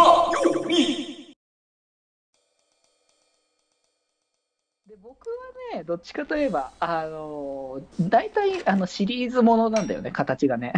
[0.00, 1.34] はより。
[4.88, 5.28] で僕
[5.72, 10.72] はね、どっちかといえば、あの大体あのシリーズものなんだよね、形がね。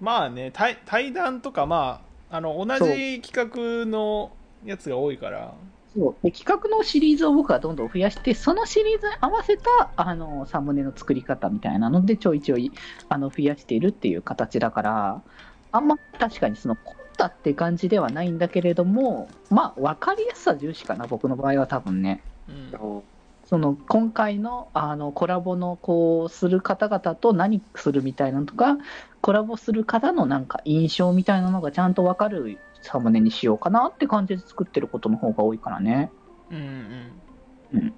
[0.00, 4.30] まあね対対談とかまああの同じ企画の
[4.64, 5.54] やつが多いから。
[5.96, 6.16] そう。
[6.22, 12.72] で企画のシリーズを僕はどんどん増やして、そのシリーズに合わせたあのサムネの作り方みたいなので、ちょいちょい
[13.08, 15.22] あの増やしているっていう形だから、
[15.72, 22.22] あんま確かにその凝ったって感じではないんだけれども、まあ、分かりやすさ重視かな、僕の場合は多分ね。
[22.48, 23.02] うん
[23.46, 28.78] その今回のあのコラボのこうする方々と何するみたいなのとか、
[29.20, 36.10] コラボする方のなんか印象みたいなのがちゃんと分かるサムネにしようかなって感じで作ってることの方が多いからね。
[36.50, 37.12] うん
[37.74, 37.94] うん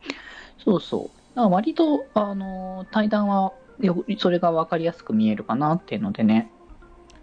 [0.59, 1.37] そうそう。
[1.37, 6.51] だから割と、あの対談はよそれが分かりやすく見えるかなっていうのでね。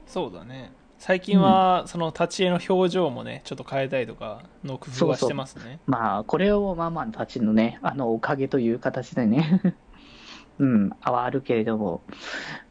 [0.06, 0.72] そうだね
[1.06, 5.82] 最近はその立ち絵の表情もねちょっと変えたりとかの工夫はしてますね。
[5.86, 9.76] まあ、これをママたちのね、あのおかげという形でね。
[10.60, 12.04] うん、はあるけれども、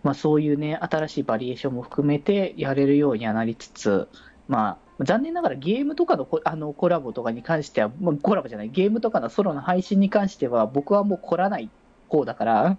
[0.02, 4.08] まあそういうね、新しいバリエーションも含めてやれるようにはなりつつ、
[4.48, 11.68] まあ、残念ながらゲームとかのコあのコラボとかに関しては、まあ、コラボじゃない、ゲームとかのソロの配信に関しては、僕はもう凝らない
[12.08, 12.78] 方だから、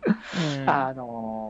[0.58, 0.70] うん。
[0.70, 1.43] あの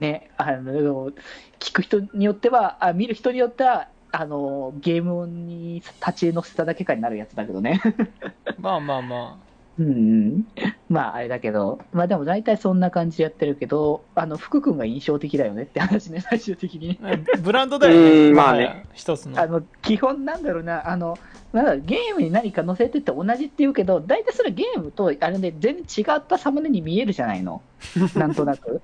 [0.00, 1.10] ね、あの、
[1.58, 7.80] 聞く人によっては、あ見る人によっては、あのゲームに立ち絵乗せただけかになるやつだけどね。
[8.58, 9.38] まあまあま
[9.78, 10.46] うんうん。
[10.90, 16.98] まあ、あれだけど、まあでも大体そんな感じでやってるけど、あの、福君が印象的だよねって話ね、最終的に。
[17.02, 21.16] あブランドだよねうんまあね一つのあの、基本なんだろうな、あの、
[21.52, 27.62] なんゲームに何か載せてって同じって言うけど、大体それゲームと、あれで全然違ったサムネに見えるじゃないの。
[28.16, 28.80] なんとなく。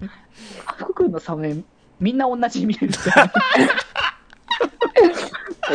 [0.78, 1.56] 福君のサムネ、
[2.00, 3.24] みんな同じに見えるじゃ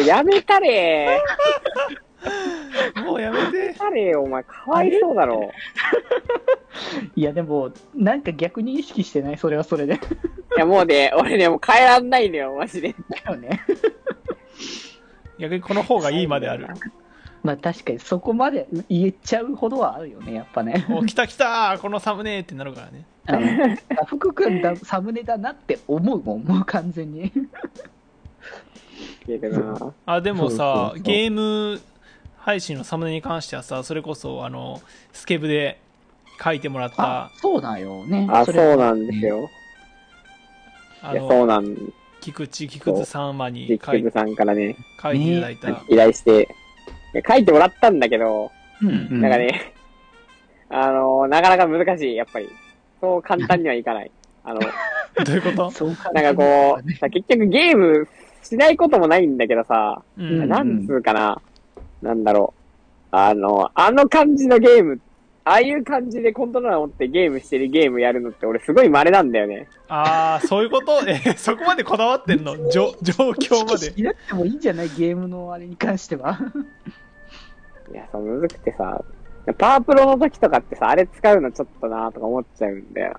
[0.01, 0.05] ん。
[0.05, 1.21] やめたれ
[3.03, 4.43] もうやめやめてたれよ、お前。
[4.43, 5.51] かわいそうだろ。
[7.15, 9.37] いや、でも、なんか逆に意識してない？
[9.37, 9.95] それはそれで。
[9.95, 9.97] い
[10.57, 12.95] や、もうね、俺ね、もう変えらんないんだよ、マジで。
[13.25, 13.61] だよね。
[15.39, 16.67] 逆にこの方がいいまである
[17.43, 20.85] まあ確かにそこまで言えちゃうほどはあるよね、やっぱね。
[20.91, 23.05] お来た来たこのサムネってなるからね。
[23.27, 27.31] うん福君だサムネだなって思うもん、もう完全に。
[30.05, 31.79] あでもさゲーム
[32.39, 34.81] 配信のサムネに関してはさそれこそあの
[35.13, 35.79] スケブで
[36.43, 37.25] 書いてもらった。
[37.25, 38.27] あ、そうだよね。
[38.31, 38.53] あ、れ。
[38.53, 39.37] そうなんですよ。
[41.03, 41.93] いや、あのそうなん。
[42.21, 46.55] 菊池菊池様にジ書いックさんからね、書いていただいた、依頼して、
[47.27, 48.51] 書いてもらったんだけど、
[48.81, 49.73] うんうんなんかね、
[50.69, 52.49] あの、なかなか難しい、やっぱり。
[53.01, 54.11] そう簡単にはいかない。
[54.43, 54.59] あの、
[55.25, 55.71] どういうこと？
[55.71, 58.07] そうかなんかこう、さ結局ゲーム
[58.43, 61.41] しないこともないんだけどさ、ううんんなんつうかな、
[62.01, 62.61] なんだろう。
[63.15, 64.99] あの、あの感じのゲーム、
[65.43, 69.67] ああいう感じでコントローラー持ってゲームしてるゲームやるのって俺すごい稀なんだよね。
[69.89, 71.01] ああそういうこと？
[71.07, 72.55] えそこまでこだわってんの？
[72.69, 74.89] 状状況まで意識しなくてもいいんじゃない？
[74.89, 76.37] ゲームのあれに関しては。
[77.91, 79.03] いや、そう、むずくてさ、
[79.57, 83.15] パワープロの時とかってさ、あれ使うのちょっとなとか思っちゃうんだよ。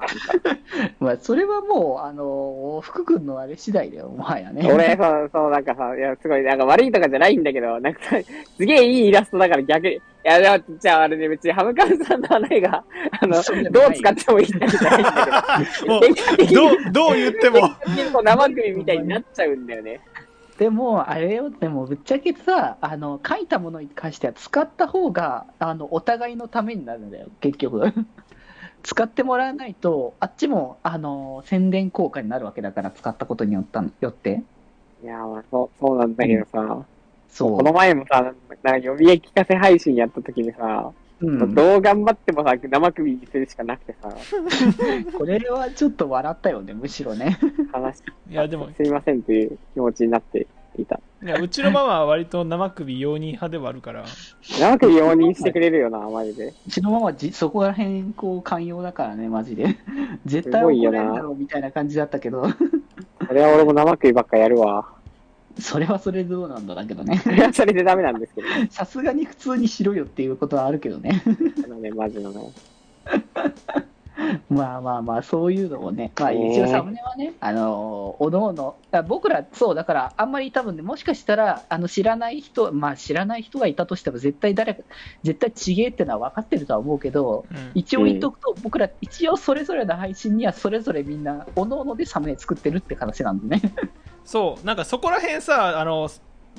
[1.00, 4.70] まあ、それはもう、あの、福君のあれ次第だよ、もはやね。
[4.72, 8.16] 俺、そう、そう、なんかさ、いや、すごい、なんか悪いとかじゃないんだけど、なんかさ、
[8.56, 12.84] すげえいいイラストだから逆に、いや、でもじゃああれね、別にハムカムさんの穴が、
[13.20, 14.84] あのどう使ってもいいんだけど、
[15.92, 16.02] もう
[16.54, 20.00] どうどう言っても 結構生首みたいになっちゃうんだよね。
[20.58, 27.92] でも、あれよ、でも、ぶっちゃけさ、あの、書いたものに関しては使った方が、あの、お互いのためになるんだよ、結局。
[28.82, 34.42] 使ってもらわないと、あっちも、あの、宣伝効果になるわけだから、使ったことによったよって。
[35.02, 36.84] いや、まあ、そう、そうなんだけどさ、
[37.28, 37.56] そう。
[37.56, 40.92] この前もさ、なんか読み絵聞かせ配信やった時にさ、
[41.22, 44.10] うん、どう頑張ってもさ、生首にするしかなくてさ、
[45.16, 47.38] これはちょっと笑ったよね、むしろね。
[47.72, 51.00] 話し、いやでもすいませんという気持ちになっていた。
[51.22, 54.04] いやうちのママは割と生首容認派ではあるから
[54.58, 56.52] 生首容認してくれるよな、マジで。
[56.66, 59.76] うちのママじ、そこら辺、こう、寛容だからね、マジで。
[60.26, 62.48] 絶対怒れんだろうみたいな感じだったけど、
[63.28, 64.91] それは俺も生首ばっかやるわ。
[65.58, 67.18] それはそれでどうなんだだけどね。
[67.18, 68.48] それはそれでダメなんですけど。
[68.70, 71.22] さすがに普通にしろよっていうことはあるけどね。
[71.64, 72.52] あのね、マジのね。
[74.50, 84.82] まあまあまあ、そういうのもね、まあね一応サムネはね、あのおのおの、あ僕ら、そう、だから、あんまり多分ね、もしかしたら、あの知らない人、まあ知らない人がいたとしても、絶対誰か、
[85.22, 87.70] 絶対ちげえってのは分かってるとは思うけど、うん。
[87.74, 93.62] 一応言っとくと、僕ら、一応それぞれの配信には、それぞれみんな、おのおのでサムネ作ってるって話なんでね。
[94.24, 94.66] そう。
[94.66, 96.08] なんかそこら辺さあの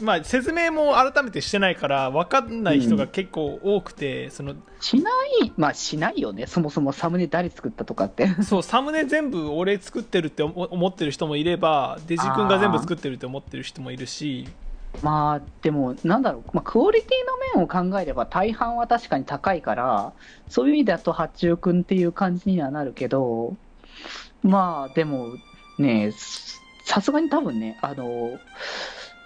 [0.01, 5.12] まあ、説明も改めてしてないから分かんない人が結構多くて、そのしな
[5.44, 6.48] い、まあしないよね。
[6.48, 8.28] そもそもサムネ誰作ったとかって。
[8.44, 14.48] そうサムネ全部俺作ってるって思思ってる人もいればデジ君が全部作ってるって思ってる人もいるし
[15.01, 20.13] まあ、でも、なんだろう、まあ、クオリティの面を考えれば大半は確かに高いから、
[20.50, 23.56] そういう意味だと八中君っていう感じにはなるけど、
[24.44, 25.30] まあ、でも
[25.80, 26.12] ね、
[26.86, 28.38] さすがに多分ね、あの、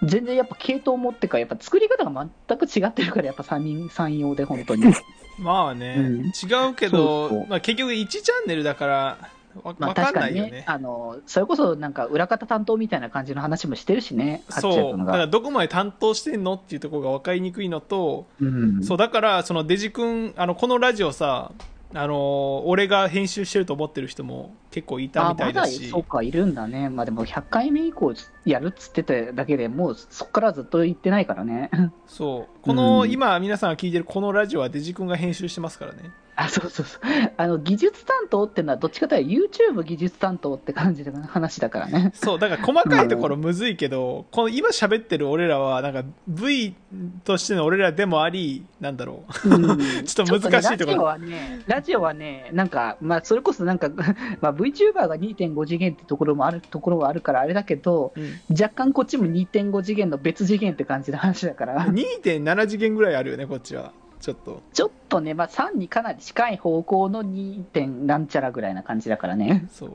[0.02, 4.84] 全然やっぱ系統持ってか、やっぱ作り方が全く違ってるから、やっぱ3人、3用で本当に。
[5.38, 9.18] まあね、うん違うけどそうそうまあ、結局1チャンネルだから
[9.62, 10.64] わまあ分か確かにねんないよね。
[10.66, 14.98] あの、それこそなんか裏方担当みたいな感じの話もしてるしね、そう。
[14.98, 21.52] だからどこまで担当してんのっていうところが分かりにくいのと、うん、そうだからそのデジ君あのこのラジオさ
[21.94, 26.90] あの俺が編集してると思ってる人も結構いたみたいだしあまそうか、いるんだね。
[26.90, 28.14] まあでも100回目以降
[28.44, 31.70] やるっつってただけでもうそこからずっと言ってないからね。
[32.06, 37.00] そうこの、うん今皆さんが聞いてるこのラジオはデジ君が編集してますからねあ、そうそうそう。
[37.36, 42.12] あの、技術担当ってのはどっちかというと YouTube 技術担当って感じの話だからね。
[42.14, 46.76] そうだから細かいところむずいけど、この今喋ってる俺らはなんか V
[47.24, 53.88] としての俺らでもありなんだろううん ちょっと難しいところねラジオはね、ラジオはね、なんか、まあそれこそなんか、
[54.40, 61.86] まあ VTuber が2.5次元ってところもあるところはあるからあれだけど、うん若干こっちも2.5次元の別次元って感じの話だから。
[61.86, 67.62] 2.7次元ぐらいあるよねこっちはちょっとちょっとね、まあ、3にかなり近い方向の 2.
[67.64, 69.66] 点なんちゃらぐらいな感じだからね。
[69.70, 69.92] そう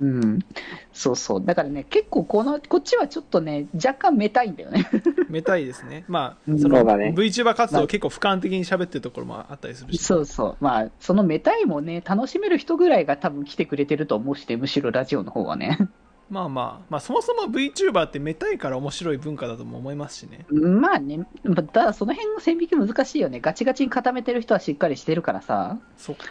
[0.00, 0.40] うん。
[0.92, 1.44] そうそう。
[1.44, 4.88] だからね、結構この、こっちはちょっとね、若干めたいんだよね。
[5.30, 10.56] めたいですねまうんあそのね VTuber 活動を結構俯瞰的に喋ってるところもあったりするしそうそう。
[10.60, 15.78] まあ、そのめたいもね、楽しめる人ぐらいが多分来てくれてると思うして、むしろラジオの方はね。
[16.30, 23.40] まあまあまあそもそも VTuber ってめたいから面白い文化だとも思いますしねまあね、まあただその辺の線引き難しいよね。
[23.40, 25.78] ガチガチに固めてる人はしっかりしてるからさ。
[25.96, 26.24] そっか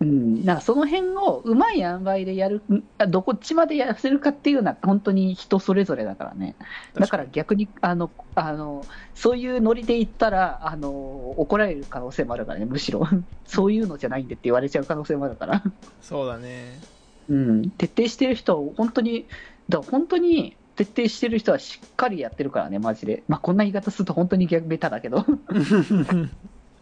[0.00, 0.44] うん。
[0.44, 2.62] なんかその辺をうまい塩梅でやる、
[2.98, 6.56] あどこっちまでやらせるかっていうのは本当に人それぞれだからね。
[6.94, 8.84] だから逆に、あの、あの、
[9.14, 10.90] そういうノリで言ったら、あの、
[11.36, 13.06] 怒られる可能性もあるからね、むしろ。
[13.46, 15.62] そういうのじゃないんでって言われちゃう可能性もあるから。
[16.02, 16.97] そうだね
[17.28, 17.70] うん。
[17.70, 19.26] 徹底してる人は、本当に、
[19.68, 23.22] だから本当に、徹底してる人はしっかりやってるからね、マジで。
[23.28, 25.24] まあ、こんな言い方すると本当に逆ベタだけど。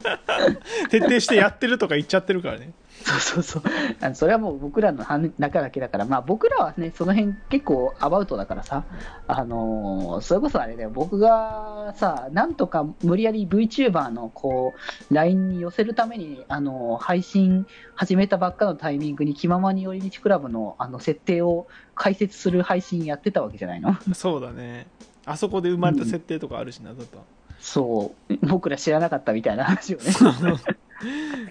[0.91, 2.71] 徹底してやってるとか言っちゃってるからね
[3.05, 3.63] そうそうそう。
[4.01, 5.05] あのそれはもう僕らの
[5.39, 8.85] 中だけだから、まあ僕らはね、その辺結構アバウトだからさ、
[9.27, 14.75] あのーそれこそあれだよ、僕がさ、なんとか無理やり VTuber のこ
[15.11, 23.97] う、LINE に寄せるために、あのー配信始めたばっかのタイミングに気ままに寄り道クラブのあの設定を解説する配信やってたわけじゃないの？
[24.15, 24.87] そうだね。
[25.25, 27.25] あそこで生まれた設定とかあるしな、だと。
[27.59, 28.37] そう。
[28.47, 30.05] 僕ら知らなかったみたいな話をね。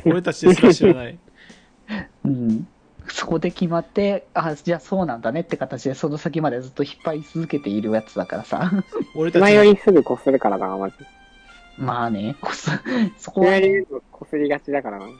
[0.06, 1.18] 俺たちですら知らない
[2.26, 2.68] うん、
[3.08, 8.72] そこで決まって、あ、じゃあそうなんだねって形で、その先までずっと引っ張り続けているやつだからさ。
[9.16, 10.96] 俺たち前よりすぐこするからな、マジ。
[11.78, 12.72] まあね、こそ
[13.18, 15.06] そこは、前よね、りこすりがちだからな。
[15.08, 15.16] やっ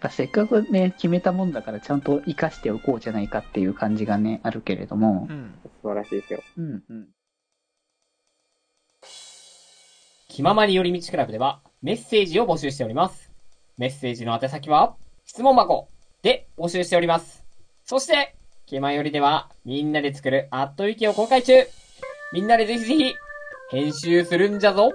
[0.00, 5.32] ぱせっかくね、決めたもんだからちゃんと生かしておこうじゃないかっていう感じがね、あるけれどもう。
[5.32, 6.42] ん素晴らしいですよ。
[6.56, 7.08] うんうん。
[10.28, 13.32] 気ままに寄り道クラブではメッセージを募集しております。
[13.78, 14.94] メッセージの宛先は？
[15.28, 15.90] 質問箱
[16.22, 17.44] で募集しております。
[17.84, 21.52] そして、気前よりではみんなで作るアットウィキを公開中
[22.32, 23.14] みんなでぜひぜひ
[23.70, 24.90] 編集するんじゃぞ